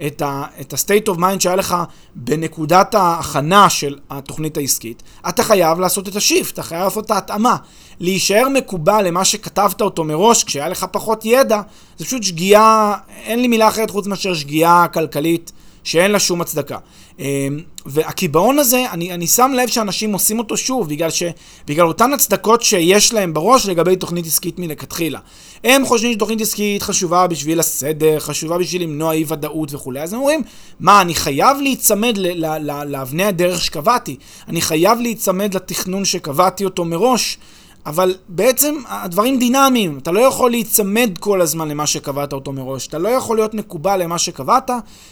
[0.08, 1.76] את ה-state of mind שהיה לך
[2.16, 7.56] בנקודת ההכנה של התוכנית העסקית, אתה חייב לעשות את השיפט, אתה חייב לעשות את ההתאמה.
[8.00, 11.62] להישאר מקובל למה שכתבת אותו מראש, כשהיה לך פחות ידע,
[11.98, 15.52] זה פשוט שגיאה, אין לי מילה אחרת חוץ מאשר שגיאה כלכלית.
[15.88, 16.78] שאין לה שום הצדקה.
[17.20, 17.26] אמ,
[17.86, 21.24] והקיבעון הזה, אני, אני שם לב שאנשים עושים אותו שוב, בגלל, ש,
[21.68, 25.20] בגלל אותן הצדקות שיש להם בראש לגבי תוכנית עסקית מלכתחילה.
[25.64, 30.20] הם חושבים שתוכנית עסקית חשובה בשביל הסדר, חשובה בשביל למנוע אי ודאות וכולי, אז הם
[30.20, 30.42] אומרים,
[30.80, 32.18] מה, אני חייב להיצמד
[32.86, 34.16] לאבני הדרך שקבעתי,
[34.48, 37.38] אני חייב להיצמד לתכנון שקבעתי אותו מראש.
[37.86, 42.98] אבל בעצם הדברים דינמיים, אתה לא יכול להיצמד כל הזמן למה שקבעת אותו מראש, אתה
[42.98, 44.72] לא יכול להיות מקובל למה שקבעת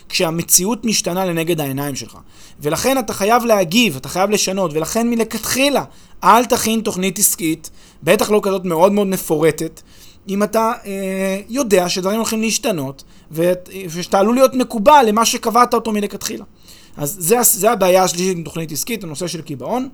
[0.09, 2.17] כשהמציאות משתנה לנגד העיניים שלך.
[2.59, 5.83] ולכן אתה חייב להגיב, אתה חייב לשנות, ולכן מלכתחילה
[6.23, 7.69] אל תכין תוכנית עסקית,
[8.03, 9.81] בטח לא כזאת מאוד מאוד מפורטת,
[10.29, 16.45] אם אתה אה, יודע שדברים הולכים להשתנות, ושאתה עלול להיות מקובל למה שקבעת אותו מלכתחילה.
[16.97, 19.89] אז זה, זה הבעיה השלישית עם תוכנית עסקית, הנושא של קיבעון.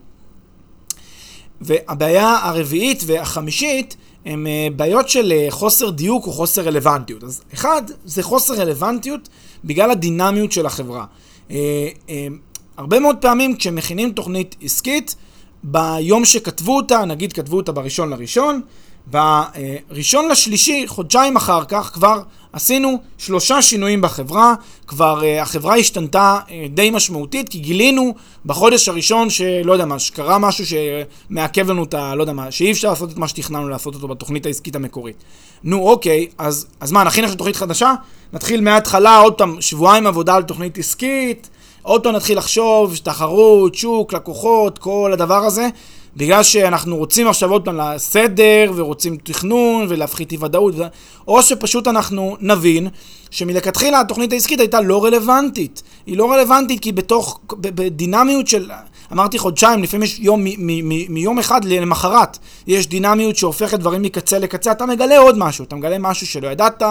[1.62, 3.96] והבעיה הרביעית והחמישית
[4.26, 7.24] הם אה, בעיות של אה, חוסר דיוק או חוסר רלוונטיות.
[7.24, 9.30] אז אחד, זה חוסר רלוונטיות
[9.64, 11.06] בגלל הדינמיות של החברה.
[11.52, 11.58] אה,
[12.78, 15.16] הרבה מאוד פעמים כשמכינים תוכנית עסקית,
[15.64, 18.62] ביום שכתבו אותה, נגיד כתבו אותה בראשון לראשון,
[19.08, 22.22] בראשון לשלישי, חודשיים אחר כך, כבר
[22.54, 24.54] עשינו שלושה שינויים בחברה,
[24.88, 28.14] כבר uh, החברה השתנתה uh, די משמעותית, כי גילינו
[28.46, 32.16] בחודש הראשון שלא יודע מה, שקרה משהו שמעכב לנו את ה...
[32.16, 35.16] לא יודע מה, שאי אפשר לעשות את מה שתכננו לעשות אותו בתוכנית העסקית המקורית.
[35.64, 37.94] נו אוקיי, אז, אז מה, נכין עכשיו תוכנית חדשה?
[38.34, 41.50] נתחיל מההתחלה, עוד פעם, שבועיים עבודה על תוכנית עסקית,
[41.82, 45.68] עוד פעם נתחיל לחשוב, תחרות, שוק, לקוחות, כל הדבר הזה.
[46.18, 50.76] בגלל שאנחנו רוצים עכשיו עוד פעם לסדר, ורוצים תכנון, ולהפחית אי ודאות,
[51.28, 52.88] או שפשוט אנחנו נבין
[53.32, 55.84] שמלכתחילה התוכנית העסקית הייתה לא רלוונטית.
[56.06, 58.72] היא לא רלוונטית כי בתוך, בדינמיות של,
[59.12, 60.44] אמרתי חודשיים, לפעמים יש יום,
[61.10, 65.98] מיום אחד למחרת, יש דינמיות שהופכת דברים מקצה לקצה, אתה מגלה עוד משהו, אתה מגלה
[66.00, 66.84] משהו שלא ידעת,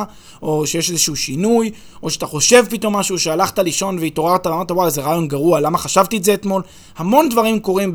[0.42, 1.70] או שיש איזשהו שינוי,
[2.02, 6.16] או שאתה חושב פתאום משהו, שהלכת לישון והתעוררת ואמרת, וואי, איזה רעיון גרוע, למה חשבתי
[6.16, 6.62] את זה אתמול?
[6.96, 7.90] המון דברים קורים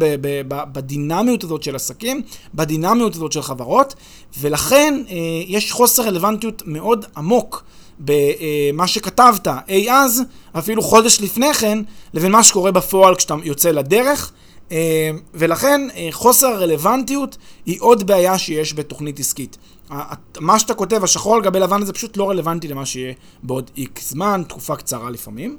[0.47, 2.21] בדינמיות הזאת של עסקים,
[2.53, 3.95] בדינמיות הזאת של חברות,
[4.39, 5.15] ולכן אה,
[5.47, 7.63] יש חוסר רלוונטיות מאוד עמוק.
[7.99, 10.23] במה שכתבת אי אז,
[10.57, 11.79] אפילו חודש לפני כן,
[12.13, 14.31] לבין מה שקורה בפועל כשאתה יוצא לדרך.
[14.71, 19.57] אה, ולכן אה, חוסר הרלוונטיות היא עוד בעיה שיש בתוכנית עסקית.
[20.39, 23.13] מה שאתה כותב, השחור על גבי לבן, זה פשוט לא רלוונטי למה שיהיה
[23.43, 25.57] בעוד איקס זמן, תקופה קצרה לפעמים.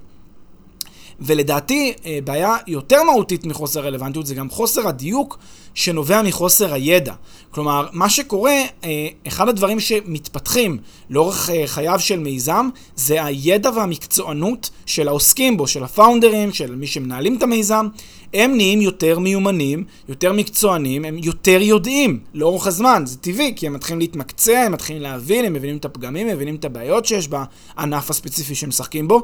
[1.20, 5.38] ולדעתי, אה, בעיה יותר מהותית מחוסר רלוונטיות זה גם חוסר הדיוק
[5.76, 7.14] שנובע מחוסר הידע.
[7.50, 10.78] כלומר, מה שקורה, אה, אחד הדברים שמתפתחים
[11.10, 16.86] לאורך אה, חייו של מיזם, זה הידע והמקצוענות של העוסקים בו, של הפאונדרים, של מי
[16.86, 17.88] שמנהלים את המיזם.
[18.34, 23.72] הם נהיים יותר מיומנים, יותר מקצוענים, הם יותר יודעים לאורך הזמן, זה טבעי, כי הם
[23.72, 28.10] מתחילים להתמקצע, הם מתחילים להבין, הם מבינים את הפגמים, הם מבינים את הבעיות שיש בענף
[28.10, 29.22] הספציפי שהם משחקים בו,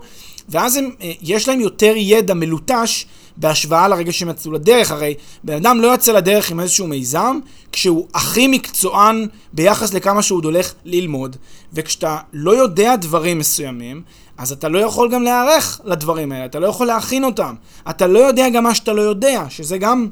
[0.48, 0.90] ואז הם,
[1.22, 4.90] יש להם יותר ידע מלוטש בהשוואה לרגע שהם יצאו לדרך.
[4.90, 5.14] הרי
[5.44, 7.38] בן אדם לא יוצא לדרך עם איזשהו מיזם
[7.72, 11.36] כשהוא הכי מקצוען ביחס לכמה שהוא עוד הולך ללמוד,
[11.72, 14.02] וכשאתה לא יודע דברים מסוימים,
[14.38, 17.54] אז אתה לא יכול גם להיערך לדברים האלה, אתה לא יכול להכין אותם.
[17.90, 20.08] אתה לא יודע גם מה שאתה לא יודע, שזה גם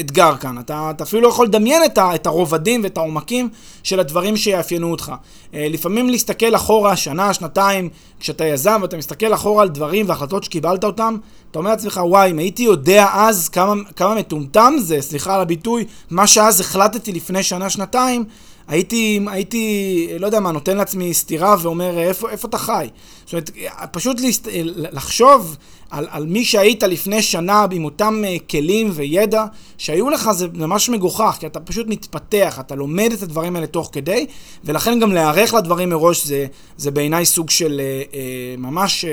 [0.00, 0.58] אתגר כאן.
[0.58, 3.48] אתה, אתה אפילו לא יכול לדמיין את, ה, את הרובדים ואת העומקים
[3.82, 5.12] של הדברים שיאפיינו אותך.
[5.54, 7.88] אה, לפעמים להסתכל אחורה, שנה, שנתיים,
[8.20, 11.16] כשאתה יזם ואתה מסתכל אחורה על דברים והחלטות שקיבלת אותם,
[11.50, 15.84] אתה אומר לעצמך, וואי, אם הייתי יודע אז כמה, כמה מטומטם זה, סליחה על הביטוי,
[16.10, 18.24] מה שאז החלטתי לפני שנה, שנתיים,
[18.70, 22.88] הייתי, הייתי, לא יודע מה, נותן לעצמי סטירה ואומר, איפה, איפה אתה חי?
[23.24, 23.50] זאת אומרת,
[23.92, 24.48] פשוט להסת...
[24.76, 25.56] לחשוב
[25.90, 29.44] על, על מי שהיית לפני שנה עם אותם uh, כלים וידע
[29.78, 33.90] שהיו לך, זה ממש מגוחך, כי אתה פשוט מתפתח, אתה לומד את הדברים האלה תוך
[33.92, 34.26] כדי,
[34.64, 38.16] ולכן גם להיערך לדברים מראש זה, זה בעיניי סוג של uh, uh,
[38.60, 39.04] ממש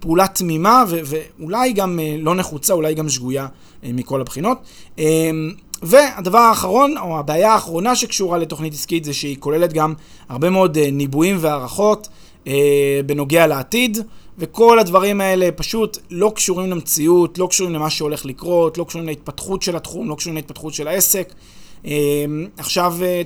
[0.00, 3.46] פעולה תמימה, ו, ואולי גם לא נחוצה, אולי גם שגויה
[3.82, 4.58] מכל הבחינות.
[4.96, 5.00] Uh,
[5.82, 9.94] והדבר האחרון, או הבעיה האחרונה שקשורה לתוכנית עסקית, זה שהיא כוללת גם
[10.28, 12.08] הרבה מאוד uh, ניבויים והערכות
[12.44, 12.48] uh,
[13.06, 13.98] בנוגע לעתיד.
[14.38, 19.62] וכל הדברים האלה פשוט לא קשורים למציאות, לא קשורים למה שהולך לקרות, לא קשורים להתפתחות
[19.62, 21.34] של התחום, לא קשורים להתפתחות של העסק.
[21.84, 23.22] אמ, עכשיו, אה,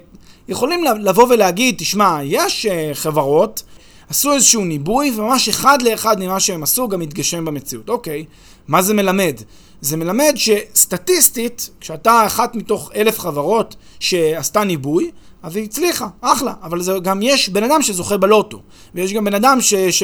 [0.48, 3.62] יכולים לבוא ולהגיד, תשמע, יש אה, חברות,
[4.08, 7.88] עשו איזשהו ניבוי, וממש אחד לאחד ממה שהם עשו גם התגשם במציאות.
[7.88, 8.24] אוקיי,
[8.68, 9.40] מה זה מלמד?
[9.80, 15.10] זה מלמד שסטטיסטית, כשאתה אחת מתוך אלף חברות שעשתה ניבוי,
[15.42, 18.60] אז היא הצליחה, אחלה, אבל זה גם יש בן אדם שזוכה בלוטו,
[18.94, 19.74] ויש גם בן אדם ש...
[19.74, 20.02] ש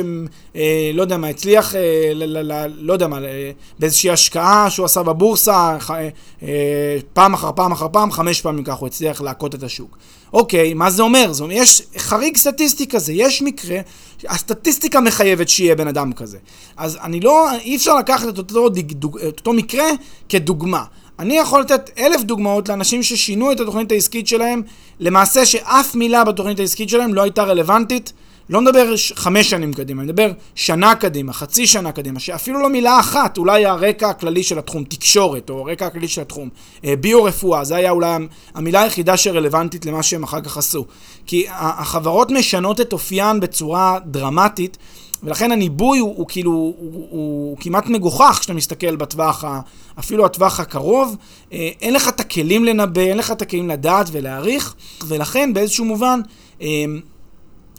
[0.56, 4.70] אה, לא יודע מה, הצליח, אה, ל, ל, ל, לא יודע מה, אה, באיזושהי השקעה
[4.70, 6.08] שהוא עשה בבורסה, אה,
[6.42, 9.98] אה, פעם אחר פעם אחר פעם, חמש פעמים ככה הוא הצליח להכות את השוק.
[10.32, 11.32] אוקיי, מה זה אומר?
[11.32, 13.80] זה אומר, יש חריג סטטיסטי כזה, יש מקרה,
[14.28, 16.38] הסטטיסטיקה מחייבת שיהיה בן אדם כזה.
[16.76, 19.84] אז אני לא, אי אפשר לקחת את אותו, דוג, דוג, את אותו מקרה
[20.28, 20.84] כדוגמה.
[21.18, 24.62] אני יכול לתת אלף דוגמאות לאנשים ששינו את התוכנית העסקית שלהם,
[25.00, 28.12] למעשה שאף מילה בתוכנית העסקית שלהם לא הייתה רלוונטית.
[28.50, 33.00] לא מדבר חמש שנים קדימה, אני מדבר שנה קדימה, חצי שנה קדימה, שאפילו לא מילה
[33.00, 36.48] אחת, אולי הרקע הכללי של התחום, תקשורת, או הרקע הכללי של התחום,
[36.84, 38.10] אה, ביו-רפואה, זה היה אולי
[38.54, 40.84] המילה היחידה שרלוונטית למה שהם אחר כך עשו.
[41.26, 44.76] כי החברות משנות את אופיין בצורה דרמטית,
[45.24, 49.60] ולכן הניבוי הוא, הוא כאילו, הוא, הוא, הוא כמעט מגוחך כשאתה מסתכל בטווח, ה,
[49.98, 51.16] אפילו הטווח הקרוב.
[51.52, 54.74] אה, אין לך את הכלים לנבא, אין לך את הכלים לדעת ולהעריך,
[55.08, 56.20] ולכן באיזשהו מובן,
[56.62, 56.84] אה,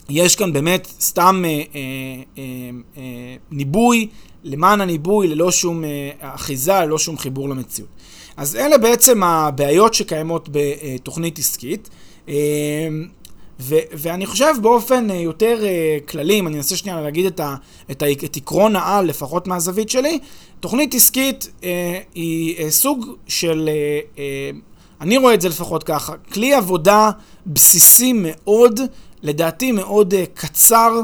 [0.10, 1.62] יש כאן באמת סתם אה, אה,
[2.38, 2.43] אה,
[2.97, 4.08] אה, ניבוי,
[4.43, 7.89] למען הניבוי, ללא שום אה, אחיזה, ללא שום חיבור למציאות.
[8.38, 11.89] אז אלה בעצם הבעיות שקיימות בתוכנית עסקית.
[13.60, 17.39] אה, ו- ואני חושב באופן uh, יותר uh, כללי, אם אני אנסה שנייה להגיד את,
[17.39, 17.56] ה-
[17.91, 20.20] את, ה- את עקרון העל, לפחות מהזווית שלי,
[20.60, 21.63] תוכנית עסקית uh,
[22.15, 24.20] היא uh, סוג של, uh, uh,
[25.02, 27.12] אני רואה את זה לפחות ככה, כלי עבודה
[27.48, 28.80] בסיסי מאוד,
[29.24, 31.04] לדעתי מאוד uh, קצר, אה,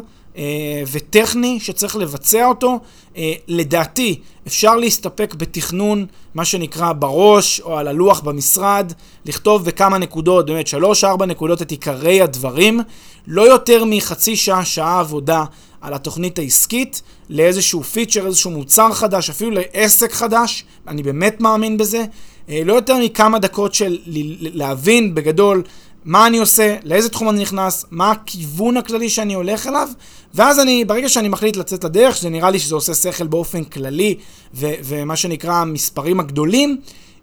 [0.92, 2.80] וטכני שצריך לבצע אותו.
[3.18, 8.94] אה, לדעתי, אפשר להסתפק בתכנון, מה שנקרא בראש או על הלוח במשרד,
[9.26, 12.80] לכתוב בכמה נקודות, באמת שלוש-ארבע נקודות את עיקרי הדברים,
[13.28, 15.44] לא יותר מחצי שעה, שעה עבודה
[15.82, 22.06] על התוכנית העסקית, לאיזשהו פיצ'ר, איזשהו מוצר חדש, אפילו לעסק חדש, אני באמת מאמין בזה.
[22.50, 23.98] אה, לא יותר מכמה דקות של
[24.42, 25.64] להבין בגדול
[26.06, 29.90] מה אני עושה, לאיזה תחום אני נכנס, מה הכיוון הכללי שאני הולך אליו,
[30.34, 34.16] ואז אני, ברגע שאני מחליט לצאת לדרך, שזה נראה לי שזה עושה שכל באופן כללי,
[34.54, 36.82] ו- ומה שנקרא המספרים הגדולים,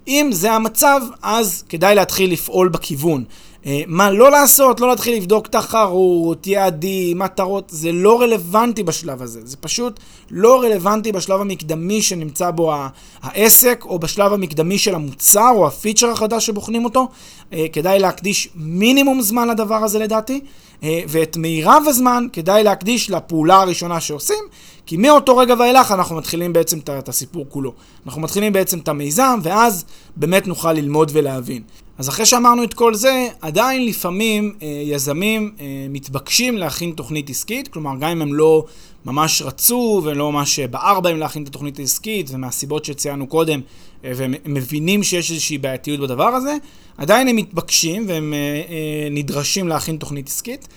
[0.09, 3.25] אם זה המצב, אז כדאי להתחיל לפעול בכיוון.
[3.67, 9.41] אה, מה לא לעשות, לא להתחיל לבדוק תחרות, יעדים, מטרות, זה לא רלוונטי בשלב הזה.
[9.45, 12.75] זה פשוט לא רלוונטי בשלב המקדמי שנמצא בו
[13.23, 17.09] העסק, או בשלב המקדמי של המוצר, או הפיצ'ר החדש שבוחנים אותו.
[17.53, 20.41] אה, כדאי להקדיש מינימום זמן לדבר הזה לדעתי,
[20.83, 24.45] אה, ואת מירב הזמן כדאי להקדיש לפעולה הראשונה שעושים,
[24.87, 27.73] כי מאותו רגע ואילך אנחנו מתחילים בעצם את הסיפור כולו.
[28.07, 29.85] אנחנו מתחילים בעצם את המיזם, ואז
[30.17, 31.63] באמת נוכל ללמוד ולהבין.
[31.99, 37.69] אז אחרי שאמרנו את כל זה, עדיין לפעמים אה, יזמים אה, מתבקשים להכין תוכנית עסקית,
[37.69, 38.65] כלומר גם אם הם לא
[39.05, 43.61] ממש רצו ולא ממש בער בהם להכין את התוכנית העסקית, ומהסיבות שציינו קודם,
[44.05, 46.57] אה, והם מבינים שיש איזושהי בעייתיות בדבר הזה,
[46.99, 50.69] עדיין הם מתבקשים והם אה, אה, נדרשים להכין תוכנית עסקית.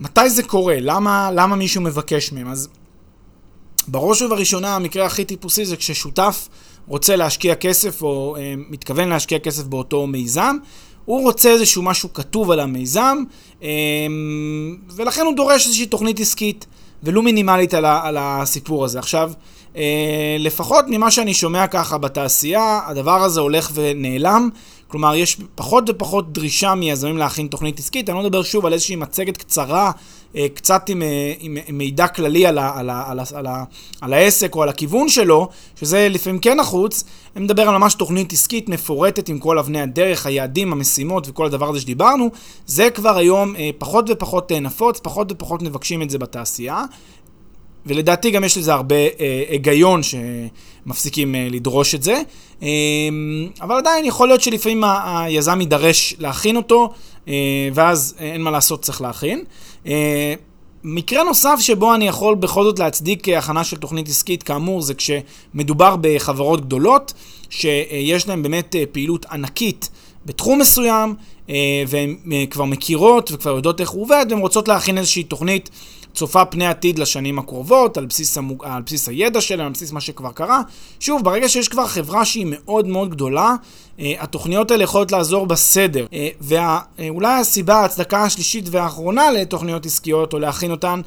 [0.00, 0.76] מתי זה קורה?
[0.80, 2.48] למה, למה מישהו מבקש מהם?
[2.48, 2.68] אז
[3.88, 6.48] בראש ובראשונה המקרה הכי טיפוסי זה כששותף
[6.88, 10.56] רוצה להשקיע כסף או אה, מתכוון להשקיע כסף באותו מיזם,
[11.04, 13.24] הוא רוצה איזשהו משהו כתוב על המיזם,
[13.62, 13.68] אה,
[14.96, 16.66] ולכן הוא דורש איזושהי תוכנית עסקית,
[17.02, 18.98] ולו מינימלית על, ה, על הסיפור הזה.
[18.98, 19.32] עכשיו,
[19.76, 24.48] אה, לפחות ממה שאני שומע ככה בתעשייה, הדבר הזה הולך ונעלם.
[24.88, 28.08] כלומר, יש פחות ופחות דרישה מיזמים להכין תוכנית עסקית.
[28.08, 29.92] אני לא מדבר שוב על איזושהי מצגת קצרה,
[30.54, 33.64] קצת עם, אה, עם מידע כללי על, ה, על, ה, על, ה, על, ה,
[34.00, 37.04] על העסק או על הכיוון שלו, שזה לפעמים כן נחוץ.
[37.36, 41.68] אני מדבר על ממש תוכנית עסקית מפורטת עם כל אבני הדרך, היעדים, המשימות וכל הדבר
[41.70, 42.30] הזה שדיברנו.
[42.66, 46.84] זה כבר היום פחות ופחות נפוץ, פחות ופחות מבקשים את זה בתעשייה.
[47.86, 52.22] ולדעתי גם יש לזה הרבה אה, היגיון שמפסיקים אה, לדרוש את זה.
[52.62, 52.68] אה,
[53.60, 56.90] אבל עדיין יכול להיות שלפעמים ה- היזם יידרש להכין אותו,
[57.28, 57.34] אה,
[57.74, 59.38] ואז אין מה לעשות, צריך להכין.
[59.38, 59.44] אה,
[60.84, 65.96] מקרה נוסף שבו אני יכול בכל זאת להצדיק הכנה של תוכנית עסקית, כאמור, זה כשמדובר
[66.00, 67.12] בחברות גדולות,
[67.50, 69.90] שיש להן באמת אה, פעילות ענקית
[70.26, 71.14] בתחום מסוים,
[71.50, 71.54] אה,
[71.88, 75.70] והן אה, כבר מכירות וכבר יודעות איך הוא עובד, והן רוצות להכין איזושהי תוכנית.
[76.14, 78.64] צופה פני עתיד לשנים הקרובות, על בסיס, המוג...
[78.64, 80.62] על בסיס הידע שלהם, על בסיס מה שכבר קרה.
[81.00, 83.54] שוב, ברגע שיש כבר חברה שהיא מאוד מאוד גדולה,
[84.00, 86.06] אה, התוכניות האלה יכולות לעזור בסדר.
[86.40, 91.00] ואולי הסיבה, ההצדקה השלישית והאחרונה לתוכניות עסקיות, או להכין אותן,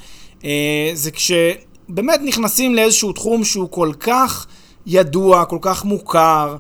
[0.94, 4.48] זה כשבאמת נכנסים לאיזשהו תחום שהוא כל כך
[4.86, 6.58] ידוע, כל כך מוכר,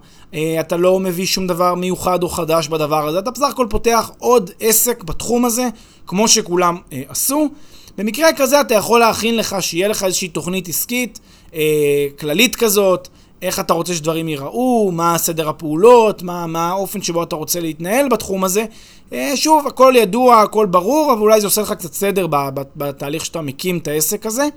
[0.59, 4.51] אתה לא מביא שום דבר מיוחד או חדש בדבר הזה, אתה בסך הכל פותח עוד
[4.59, 5.67] עסק בתחום הזה,
[6.07, 7.49] כמו שכולם אה, עשו.
[7.97, 11.19] במקרה כזה אתה יכול להכין לך, שיהיה לך איזושהי תוכנית עסקית
[11.53, 13.07] אה, כללית כזאת,
[13.41, 18.09] איך אתה רוצה שדברים ייראו, מה סדר הפעולות, מה, מה האופן שבו אתה רוצה להתנהל
[18.09, 18.65] בתחום הזה.
[19.13, 22.27] אה, שוב, הכל ידוע, הכל ברור, אבל אולי זה עושה לך קצת סדר
[22.75, 24.47] בתהליך שאתה מקים את העסק הזה.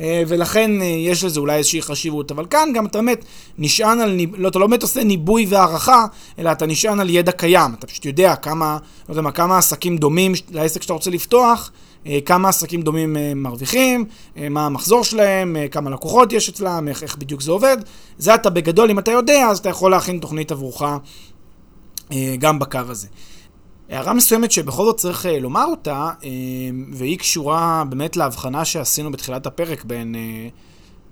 [0.00, 2.30] אה, ולכן אה, יש לזה אולי איזושהי חשיבות.
[2.30, 3.24] אבל כאן גם אתה באמת
[3.58, 6.06] נשען על, לא, אתה לא באמת עושה ניבוי והערכה,
[6.38, 7.74] אלא אתה נשען על ידע קיים.
[7.78, 8.78] אתה פשוט יודע כמה,
[9.08, 11.70] לא יודע מה, כמה עסקים דומים לעסק שאתה רוצה לפתוח,
[12.06, 14.04] אה, כמה עסקים דומים מרוויחים,
[14.50, 17.76] מה המחזור שלהם, כמה לקוחות יש אצלם, איך, איך בדיוק זה עובד.
[18.18, 20.82] זה אתה בגדול, אם אתה יודע, אז אתה יכול להכין תוכנית עבורך
[22.38, 23.06] גם בקו הזה.
[23.90, 26.30] הערה מסוימת שבכל זאת צריך אה, לומר אותה, אה,
[26.92, 30.14] והיא קשורה באמת להבחנה שעשינו בתחילת הפרק בין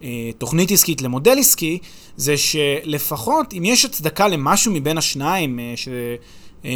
[0.03, 1.79] אה, תוכנית עסקית למודל עסקי,
[2.17, 5.89] זה שלפחות אם יש הצדקה למשהו מבין השניים, ש...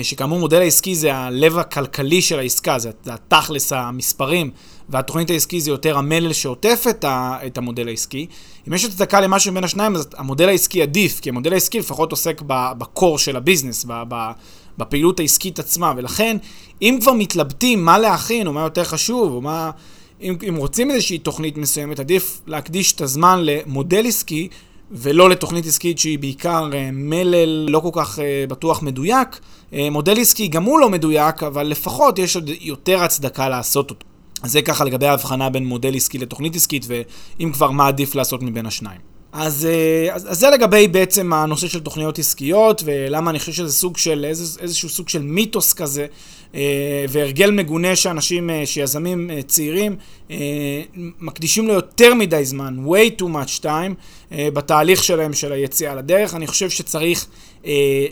[0.03, 4.51] שכאמור מודל העסקי זה הלב הכלכלי של העסקה, זה התכלס המספרים,
[4.89, 6.85] והתוכנית העסקי זה יותר המלל שעוטף
[7.47, 8.27] את, המודל העסקי.
[8.69, 12.43] אם יש הצדקה למשהו בין השניים, אז המודל העסקי עדיף, כי המודל העסקי לפחות עוסק
[12.47, 13.87] בקור של הביזנס,
[14.79, 16.37] בפעילות העסקית עצמה, ולכן,
[16.83, 19.71] אם כבר מתלבטים מה להכין, או מה יותר חשוב, או מה...
[20.23, 24.49] אם, אם רוצים איזושהי תוכנית מסוימת, עדיף להקדיש את הזמן למודל עסקי,
[24.91, 29.41] ולא לתוכנית עסקית שהיא בעיקר אה, מלל לא כל כך אה, בטוח מדויק.
[29.73, 34.07] אה, מודל עסקי גם הוא לא מדויק, אבל לפחות יש עוד יותר הצדקה לעשות אותו.
[34.43, 38.43] אז זה ככה לגבי ההבחנה בין מודל עסקי לתוכנית עסקית, ואם כבר, מה עדיף לעשות
[38.43, 39.18] מבין השניים.
[39.33, 43.73] אז, אה, אז, אז זה לגבי בעצם הנושא של תוכניות עסקיות, ולמה אני חושב שזה
[43.73, 46.07] סוג של, איז, איזשהו סוג של מיתוס כזה,
[46.55, 49.97] אה, והרגל מגונה שאנשים, אה, שיזמים צעירים,
[51.21, 53.95] מקדישים לו יותר מדי זמן, way too much time,
[54.33, 56.35] בתהליך שלהם של היציאה לדרך.
[56.35, 57.27] אני חושב שצריך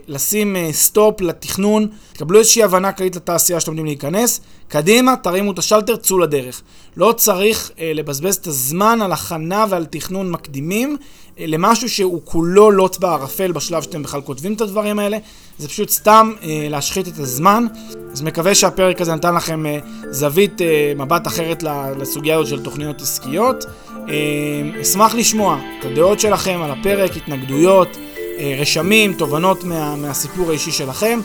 [0.09, 5.97] לשים stop לתכנון, תקבלו איזושהי הבנה כללית לתעשייה שאתם עומדים להיכנס, קדימה, תרימו את השלטר,
[5.97, 6.63] צאו לדרך.
[6.97, 10.97] לא צריך לבזבז את הזמן על הכנה ועל תכנון מקדימים.
[11.39, 15.19] למשהו שהוא כולו לוט בערפל בשלב שאתם בכלל כותבים את הדברים האלה.
[15.59, 17.67] זה פשוט סתם אה, להשחית את הזמן.
[18.13, 19.79] אז מקווה שהפרק הזה נתן לכם אה,
[20.11, 21.63] זווית אה, מבט אחרת
[21.99, 23.65] לסוגיה הזאת של תוכניות עסקיות.
[24.09, 27.97] אה, אשמח לשמוע את הדעות שלכם על הפרק, התנגדויות,
[28.39, 31.21] אה, רשמים, תובנות מה, מהסיפור האישי שלכם.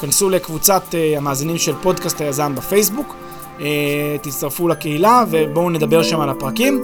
[0.00, 3.14] כנסו לקבוצת אה, המאזינים של פודקאסט היזם בפייסבוק.
[3.60, 6.82] אה, תצטרפו לקהילה ובואו נדבר שם על הפרקים.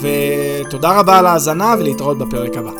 [0.00, 2.70] ותודה רבה על ההאזנה ולהתראות בפרק הבא.